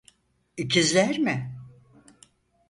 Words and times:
İkizler 0.57 1.19
mi? 1.19 1.51